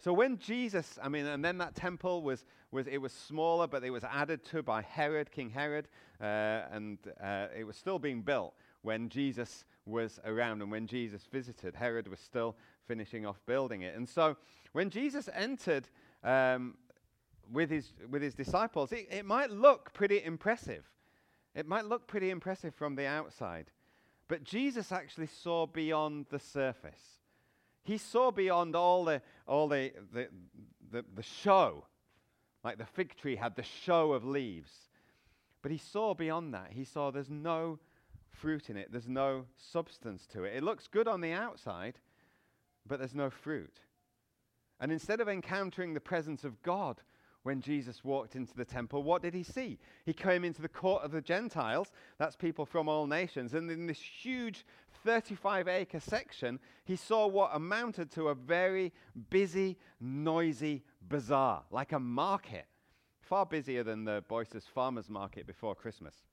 [0.00, 3.82] So when Jesus, I mean, and then that temple was, was it was smaller, but
[3.82, 5.88] it was added to by Herod, King Herod,
[6.20, 11.26] uh, and uh, it was still being built when Jesus was around and when Jesus
[11.32, 11.74] visited.
[11.74, 13.96] Herod was still finishing off building it.
[13.96, 14.36] And so
[14.72, 15.88] when Jesus entered
[16.22, 16.76] um,
[17.52, 20.88] with, his, with his disciples, it, it might look pretty impressive.
[21.56, 23.72] It might look pretty impressive from the outside.
[24.28, 27.00] But Jesus actually saw beyond the surface.
[27.82, 30.28] He saw beyond all the, all the, the,
[30.90, 31.86] the, the show.
[32.62, 34.70] Like the fig tree had the show of leaves.
[35.62, 36.72] But he saw beyond that.
[36.72, 37.78] He saw there's no
[38.30, 40.54] fruit in it, there's no substance to it.
[40.54, 41.98] It looks good on the outside,
[42.86, 43.80] but there's no fruit.
[44.78, 47.00] And instead of encountering the presence of God
[47.48, 49.78] when Jesus walked into the temple, what did he see?
[50.04, 53.86] He came into the court of the Gentiles, that's people from all nations, and in
[53.86, 54.66] this huge
[55.02, 58.92] 35 acre section, he saw what amounted to a very
[59.30, 62.66] busy, noisy bazaar, like a market,
[63.22, 66.27] far busier than the Boyce's farmers market before Christmas.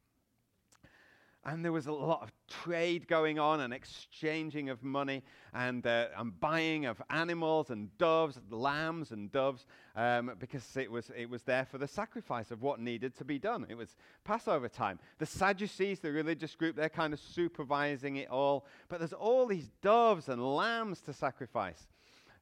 [1.47, 5.21] And there was a lot of trade going on and exchanging of money
[5.53, 11.11] and, uh, and buying of animals and doves, lambs and doves, um, because it was,
[11.15, 13.67] it was there for the sacrifice of what needed to be done.
[13.69, 14.97] It was Passover time.
[15.19, 18.65] The Sadducees, the religious group, they're kind of supervising it all.
[18.89, 21.87] But there's all these doves and lambs to sacrifice.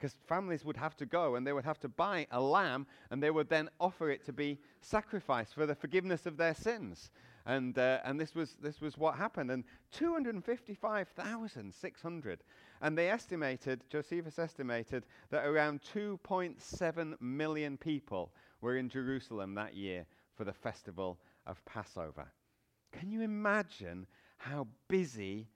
[0.00, 3.22] Because families would have to go and they would have to buy a lamb and
[3.22, 7.12] they would then offer it to be sacrificed for the forgiveness of their sins.
[7.46, 9.52] And, uh, and this, was, this was what happened.
[9.52, 12.42] And 255,600.
[12.82, 20.06] And they estimated, Josephus estimated, that around 2.7 million people were in Jerusalem that year
[20.34, 22.26] for the festival of Passover.
[22.92, 24.06] Can you imagine
[24.38, 25.46] how busy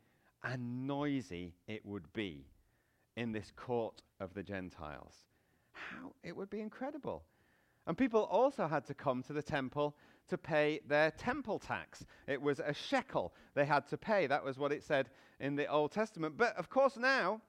[0.44, 2.46] and noisy it would be
[3.16, 5.24] in this court of the Gentiles?
[5.72, 7.24] How it would be incredible.
[7.86, 9.96] And people also had to come to the temple
[10.30, 12.04] to pay their temple tax.
[12.26, 14.26] It was a shekel they had to pay.
[14.26, 16.36] That was what it said in the Old Testament.
[16.36, 17.40] But of course, now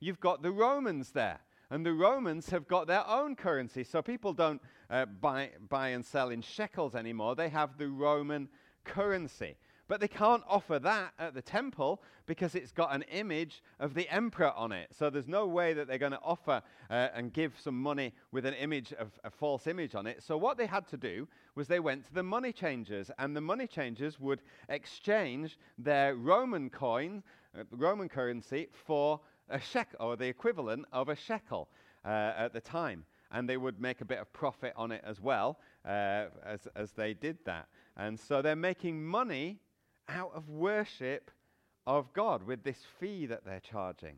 [0.00, 1.40] you've got the Romans there.
[1.68, 3.82] And the Romans have got their own currency.
[3.82, 7.34] So people don't uh, buy, buy and sell in shekels anymore.
[7.34, 8.48] They have the Roman
[8.84, 9.56] currency.
[9.88, 14.08] But they can't offer that at the temple because it's got an image of the
[14.08, 14.88] emperor on it.
[14.92, 18.46] So there's no way that they're going to offer uh, and give some money with
[18.46, 20.22] an image of a false image on it.
[20.24, 23.40] So what they had to do was they went to the money changers, and the
[23.40, 27.22] money changers would exchange their Roman coin,
[27.56, 31.68] uh, Roman currency, for a shekel, or the equivalent of a shekel
[32.04, 33.04] uh, at the time.
[33.30, 36.92] And they would make a bit of profit on it as well uh, as, as
[36.92, 37.68] they did that.
[37.96, 39.60] And so they're making money
[40.08, 41.30] out of worship
[41.86, 44.16] of God with this fee that they're charging.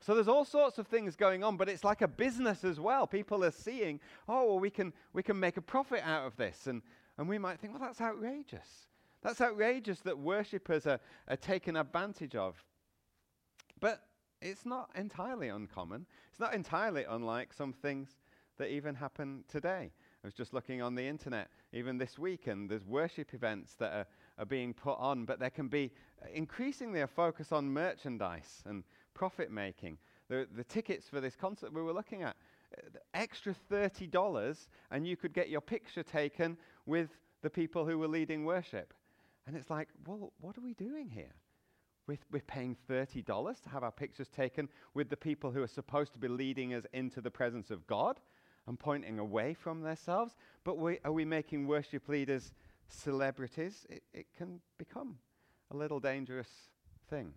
[0.00, 3.06] So there's all sorts of things going on, but it's like a business as well.
[3.06, 6.66] People are seeing, oh, well, we can, we can make a profit out of this.
[6.66, 6.80] And,
[7.18, 8.86] and we might think, well, that's outrageous.
[9.22, 12.64] That's outrageous that worshippers are, are taken advantage of.
[13.78, 14.02] But
[14.40, 16.06] it's not entirely uncommon.
[16.30, 18.16] It's not entirely unlike some things
[18.56, 19.92] that even happen today.
[20.22, 23.92] I was just looking on the internet even this week, and there's worship events that
[23.92, 24.06] are
[24.40, 25.92] are being put on, but there can be
[26.32, 28.82] increasingly a focus on merchandise and
[29.14, 29.98] profit making.
[30.28, 32.36] The, the tickets for this concert we were looking at,
[33.14, 37.10] extra $30, and you could get your picture taken with
[37.42, 38.94] the people who were leading worship.
[39.46, 41.34] And it's like, well, what are we doing here?
[42.06, 46.12] We're, we're paying $30 to have our pictures taken with the people who are supposed
[46.14, 48.20] to be leading us into the presence of God
[48.66, 50.34] and pointing away from themselves.
[50.64, 52.52] But we, are we making worship leaders
[52.92, 55.18] celebrities, it, it can become
[55.70, 56.48] a little dangerous
[57.08, 57.34] thing.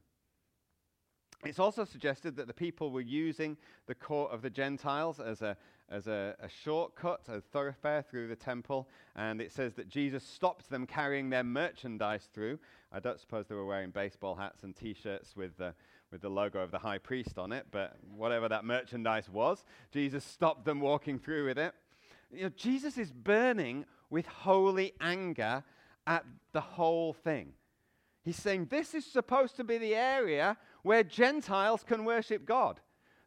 [1.46, 5.58] It's also suggested that the people were using the court of the Gentiles as a,
[5.90, 8.88] as a, a, shortcut, a thoroughfare through the temple.
[9.16, 12.60] And it says that Jesus stopped them carrying their merchandise through.
[12.94, 15.74] I don't suppose they were wearing baseball hats and t shirts with the,
[16.12, 20.24] with the logo of the high priest on it, but whatever that merchandise was, Jesus
[20.24, 21.74] stopped them walking through with it.
[22.34, 25.64] You know, Jesus is burning with holy anger
[26.08, 27.54] at the whole thing.
[28.24, 32.80] He's saying this is supposed to be the area where Gentiles can worship God.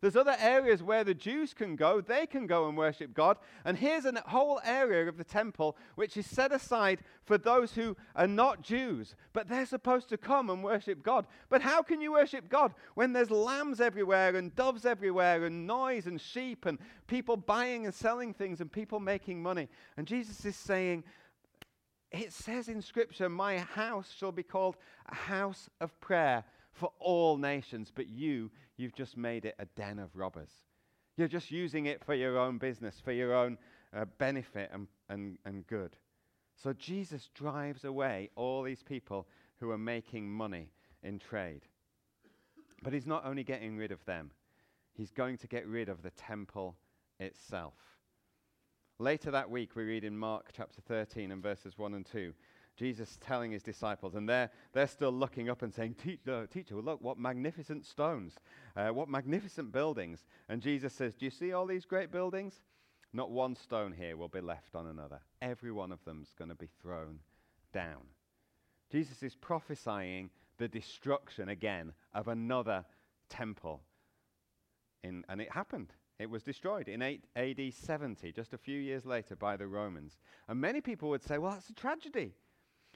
[0.06, 2.00] There's other areas where the Jews can go.
[2.00, 3.38] They can go and worship God.
[3.64, 7.96] And here's a whole area of the temple which is set aside for those who
[8.14, 11.26] are not Jews, but they're supposed to come and worship God.
[11.48, 16.06] But how can you worship God when there's lambs everywhere and doves everywhere and noise
[16.06, 19.68] and sheep and people buying and selling things and people making money?
[19.96, 21.02] And Jesus is saying,
[22.12, 24.76] it says in Scripture, My house shall be called
[25.08, 26.44] a house of prayer
[26.76, 30.50] for all nations, but you, you've just made it a den of robbers.
[31.16, 33.56] You're just using it for your own business, for your own
[33.94, 35.96] uh, benefit and, and, and good.
[36.54, 39.26] So Jesus drives away all these people
[39.58, 40.70] who are making money
[41.02, 41.62] in trade.
[42.82, 44.30] But he's not only getting rid of them,
[44.92, 46.76] he's going to get rid of the temple
[47.18, 47.74] itself.
[48.98, 52.32] Later that week, we read in Mark chapter 13 and verses 1 and 2
[52.76, 57.00] Jesus telling his disciples, and they're, they're still looking up and saying, Teacher, teacher look,
[57.00, 58.34] what magnificent stones,
[58.76, 60.26] uh, what magnificent buildings.
[60.48, 62.60] And Jesus says, Do you see all these great buildings?
[63.12, 65.20] Not one stone here will be left on another.
[65.40, 67.20] Every one of them's going to be thrown
[67.72, 68.02] down.
[68.90, 72.84] Jesus is prophesying the destruction again of another
[73.30, 73.82] temple.
[75.02, 75.92] In, and it happened.
[76.18, 80.18] It was destroyed in 8 AD 70, just a few years later, by the Romans.
[80.48, 82.34] And many people would say, well, that's a tragedy.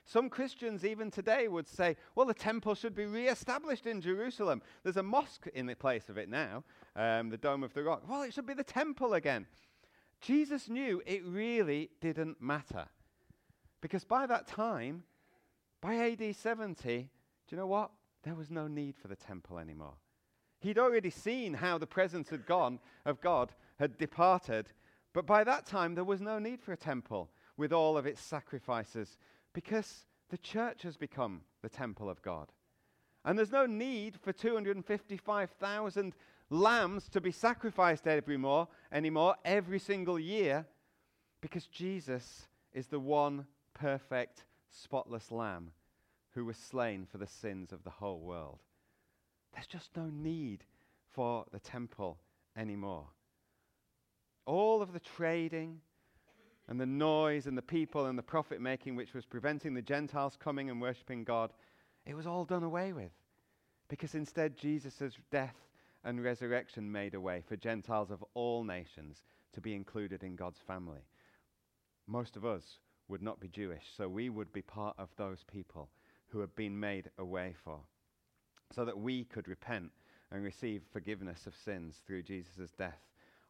[0.05, 4.63] Some Christians, even today, would say, well, the temple should be re-established in Jerusalem.
[4.83, 6.65] There's a mosque in the place of it now,
[6.97, 8.03] um, the Dome of the Rock.
[8.09, 9.47] Well, it should be the temple again.
[10.21, 12.87] Jesus knew it really didn't matter.
[13.81, 15.05] Because by that time,
[15.81, 17.09] by AD 70, do
[17.51, 17.91] you know what?
[18.23, 19.95] There was no need for the temple anymore.
[20.61, 24.73] He'd already seen how the presence had gone, of God had departed,
[25.15, 28.21] but by that time there was no need for a temple with all of its
[28.21, 29.17] sacrifices
[29.53, 32.49] because the church has become the temple of God.
[33.25, 36.15] And there's no need for 255,000
[36.49, 40.67] lambs to be sacrificed every more, anymore every single year
[41.41, 45.73] because Jesus is the one perfect, spotless lamb
[46.35, 48.61] who was slain for the sins of the whole world.
[49.53, 50.65] There's just no need
[51.13, 52.19] for the temple
[52.57, 53.07] anymore.
[54.47, 55.81] All of the trading,
[56.71, 60.39] and the noise and the people and the profit making which was preventing the Gentiles
[60.39, 61.53] coming and worshipping God,
[62.07, 63.11] it was all done away with.
[63.89, 65.57] Because instead, Jesus' death
[66.05, 70.61] and resurrection made a way for Gentiles of all nations to be included in God's
[70.61, 71.01] family.
[72.07, 72.79] Most of us
[73.09, 75.91] would not be Jewish, so we would be part of those people
[76.29, 77.81] who have been made a way for,
[78.73, 79.91] so that we could repent
[80.31, 83.01] and receive forgiveness of sins through Jesus' death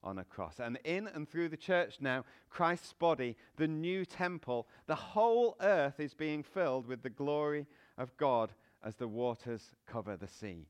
[0.02, 0.60] on a cross.
[0.60, 6.00] And in and through the church now, Christ's body, the new temple, the whole earth
[6.00, 7.66] is being filled with the glory
[7.98, 10.66] of God as the waters cover the sea.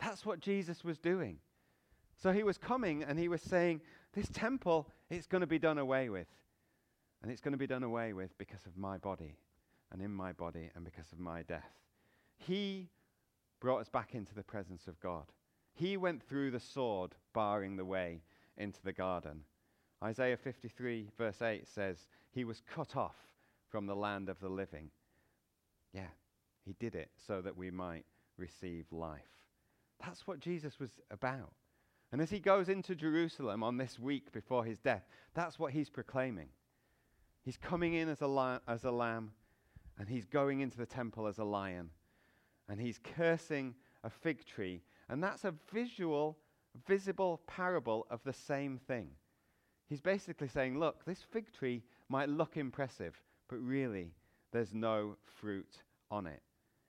[0.00, 1.38] That's what Jesus was doing.
[2.16, 3.80] So he was coming and he was saying,
[4.12, 6.26] This temple, it's going to be done away with.
[7.22, 9.36] And it's going to be done away with because of my body
[9.92, 11.70] and in my body and because of my death.
[12.36, 12.88] He
[13.60, 15.24] brought us back into the presence of God.
[15.72, 18.22] He went through the sword, barring the way
[18.58, 19.40] into the garden.
[20.02, 23.16] Isaiah 53, verse 8 says, He was cut off
[23.68, 24.90] from the land of the living.
[25.92, 26.10] Yeah,
[26.64, 28.04] He did it so that we might
[28.36, 29.20] receive life.
[30.04, 31.52] That's what Jesus was about.
[32.12, 35.90] And as he goes into Jerusalem on this week before his death, that's what he's
[35.90, 36.48] proclaiming.
[37.44, 39.32] He's coming in as a, li- as a lamb,
[39.98, 41.90] and he's going into the temple as a lion.
[42.68, 44.82] And he's cursing a fig tree.
[45.08, 46.38] And that's a visual
[46.86, 49.08] visible parable of the same thing.
[49.88, 54.12] He's basically saying, look, this fig tree might look impressive, but really
[54.52, 56.42] there's no fruit on it.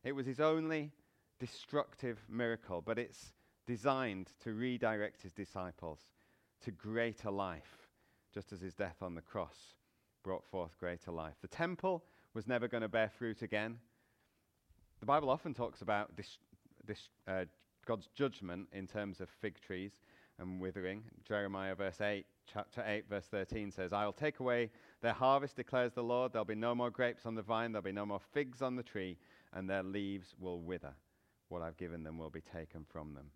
[0.04, 0.92] It was his only
[1.40, 3.34] destructive miracle, but it's
[3.66, 6.00] designed to redirect his disciples
[6.62, 7.88] to greater life,
[8.34, 9.76] just as his death on the cross
[10.24, 11.36] brought forth greater life.
[11.42, 13.78] The temple was never going to bear fruit again.
[15.00, 16.38] The Bible often talks about dis-
[16.86, 17.46] dis- uh,
[17.90, 19.94] God's judgment in terms of fig trees
[20.38, 21.02] and withering.
[21.28, 24.70] Jeremiah verse 8, chapter 8, verse 13 says, I will take away
[25.02, 26.32] their harvest, declares the Lord.
[26.32, 28.84] There'll be no more grapes on the vine, there'll be no more figs on the
[28.84, 29.18] tree,
[29.54, 30.94] and their leaves will wither.
[31.48, 33.32] What I've given them will be taken from them.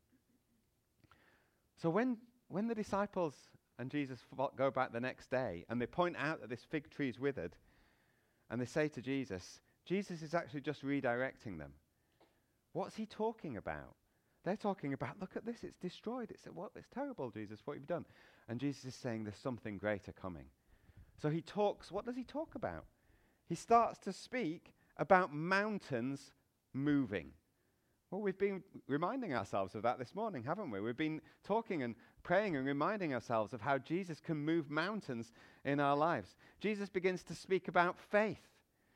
[1.81, 2.17] So when,
[2.47, 3.33] when the disciples
[3.79, 4.19] and Jesus
[4.55, 7.55] go back the next day and they point out that this fig tree is withered,
[8.51, 11.73] and they say to Jesus, Jesus is actually just redirecting them.
[12.73, 13.95] What's he talking about?
[14.43, 16.29] They're talking about, look at this, it's destroyed.
[16.31, 18.05] It's, what, it's terrible, Jesus, what you've done.
[18.49, 20.45] And Jesus is saying there's something greater coming.
[21.21, 22.85] So he talks, what does he talk about?
[23.47, 26.33] He starts to speak about mountains
[26.73, 27.31] moving.
[28.11, 30.79] Well, we've been reminding ourselves of that this morning, haven't we?
[30.79, 35.31] We've been talking and praying and reminding ourselves of how Jesus can move mountains
[35.65, 36.35] in our lives.
[36.59, 38.52] Jesus begins to speak about faith.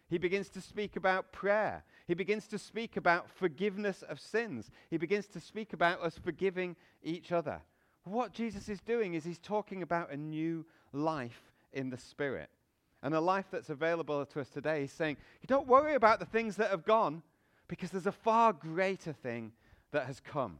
[0.09, 1.83] He begins to speak about prayer.
[2.07, 4.71] He begins to speak about forgiveness of sins.
[4.89, 7.61] He begins to speak about us forgiving each other.
[8.05, 11.41] What Jesus is doing is he's talking about a new life
[11.73, 12.49] in the Spirit.
[13.03, 14.81] And a life that's available to us today.
[14.81, 17.21] He's saying, you don't worry about the things that have gone
[17.67, 19.51] because there's a far greater thing
[19.91, 20.59] that has come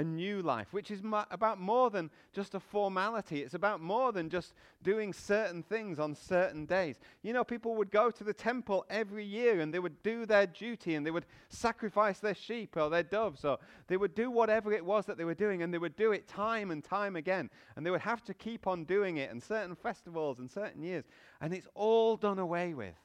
[0.00, 3.42] a new life, which is about more than just a formality.
[3.42, 6.98] It's about more than just doing certain things on certain days.
[7.22, 10.46] You know, people would go to the temple every year and they would do their
[10.46, 14.72] duty and they would sacrifice their sheep or their doves or they would do whatever
[14.72, 17.50] it was that they were doing and they would do it time and time again.
[17.76, 21.04] And they would have to keep on doing it in certain festivals and certain years.
[21.42, 22.96] And it's all done away with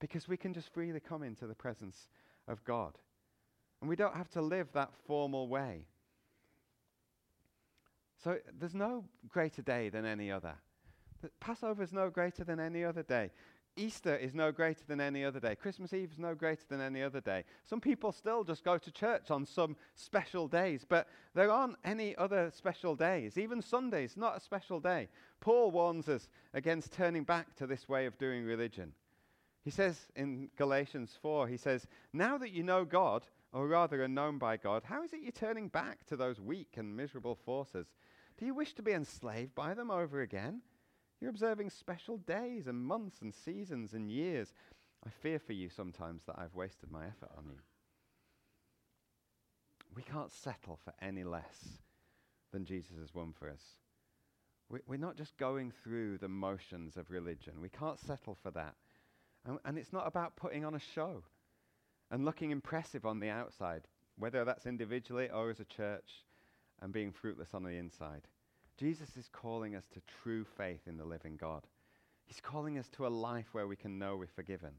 [0.00, 2.08] because we can just freely come into the presence
[2.46, 2.96] of God.
[3.82, 5.86] And we don't have to live that formal way.
[8.22, 10.54] So there's no greater day than any other.
[11.40, 13.30] Passover is no greater than any other day.
[13.76, 15.54] Easter is no greater than any other day.
[15.54, 17.44] Christmas Eve is no greater than any other day.
[17.64, 22.16] Some people still just go to church on some special days, but there aren't any
[22.16, 23.38] other special days.
[23.38, 25.08] Even Sunday is not a special day.
[25.40, 28.92] Paul warns us against turning back to this way of doing religion.
[29.64, 34.08] He says in Galatians 4, he says, Now that you know God, or rather are
[34.08, 37.86] known by God, how is it you're turning back to those weak and miserable forces?
[38.38, 40.62] Do you wish to be enslaved by them over again?
[41.20, 44.52] You're observing special days and months and seasons and years.
[45.04, 47.58] I fear for you sometimes that I've wasted my effort on you.
[49.94, 51.80] We can't settle for any less
[52.52, 53.62] than Jesus has won for us.
[54.68, 57.54] We, we're not just going through the motions of religion.
[57.60, 58.74] We can't settle for that.
[59.44, 61.24] And, and it's not about putting on a show
[62.10, 63.82] and looking impressive on the outside,
[64.18, 66.24] whether that's individually or as a church,
[66.80, 68.22] and being fruitless on the inside.
[68.76, 71.64] Jesus is calling us to true faith in the living God.
[72.24, 74.72] He's calling us to a life where we can know we're forgiven,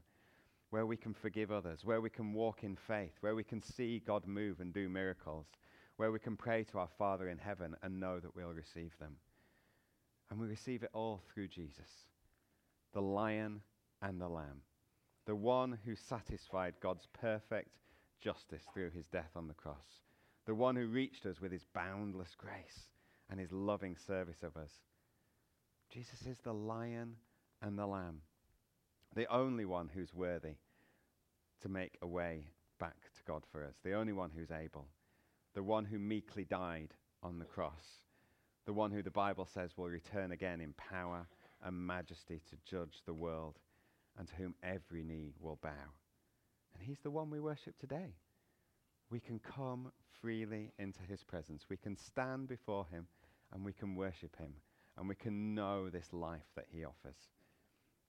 [0.70, 4.02] where we can forgive others, where we can walk in faith, where we can see
[4.06, 5.46] God move and do miracles,
[5.96, 9.16] where we can pray to our Father in heaven and know that we'll receive them.
[10.30, 11.90] And we receive it all through Jesus,
[12.94, 13.60] the lion
[14.00, 14.62] and the lamb,
[15.26, 17.76] the one who satisfied God's perfect
[18.20, 20.02] justice through his death on the cross,
[20.46, 22.88] the one who reached us with his boundless grace
[23.28, 24.72] and his loving service of us.
[25.92, 27.16] Jesus is the lion
[27.62, 28.22] and the lamb,
[29.14, 30.56] the only one who's worthy
[31.62, 32.46] to make a way
[32.78, 34.86] back to God for us, the only one who's able,
[35.54, 38.02] the one who meekly died on the cross,
[38.66, 41.26] the one who the Bible says will return again in power
[41.62, 43.58] and majesty to judge the world
[44.20, 45.94] and to whom every knee will bow.
[46.74, 48.14] And he's the one we worship today.
[49.08, 51.64] We can come freely into his presence.
[51.70, 53.06] We can stand before him
[53.50, 54.52] and we can worship him
[54.98, 57.16] and we can know this life that he offers.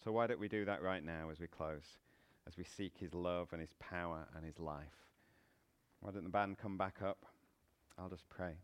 [0.03, 1.85] So, why don't we do that right now as we close,
[2.45, 5.07] as we seek his love and his power and his life?
[6.01, 7.25] Why don't the band come back up?
[7.97, 8.55] I'll just pray.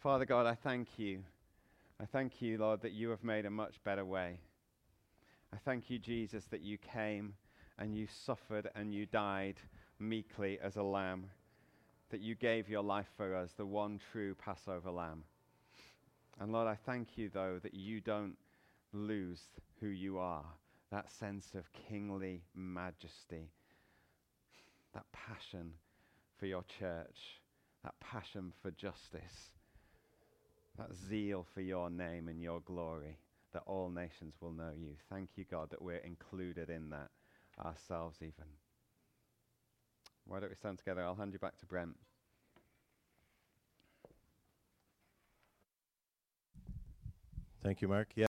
[0.00, 1.24] Father God, I thank you.
[2.00, 4.38] I thank you, Lord, that you have made a much better way.
[5.52, 7.34] I thank you, Jesus, that you came
[7.78, 9.56] and you suffered and you died
[9.98, 11.30] meekly as a lamb,
[12.10, 15.24] that you gave your life for us, the one true Passover lamb.
[16.40, 18.36] And Lord, I thank you, though, that you don't
[18.92, 19.40] lose
[19.80, 20.44] who you are,
[20.90, 23.50] that sense of kingly majesty,
[24.94, 25.72] that passion
[26.38, 27.40] for your church,
[27.84, 29.50] that passion for justice,
[30.76, 33.18] that zeal for your name and your glory
[33.52, 34.94] that all nations will know you.
[35.10, 37.08] Thank you, God, that we're included in that
[37.64, 38.46] ourselves, even.
[40.26, 41.02] Why don't we stand together?
[41.02, 41.96] I'll hand you back to Brent.
[47.62, 48.08] Thank you, Mark.
[48.14, 48.26] Yeah.